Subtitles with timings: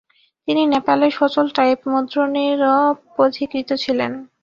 [0.47, 2.77] তিনি নেপালে সচল টাইপ মুদ্রণেরও
[3.15, 4.11] পথিকৃৎ ছিলেন।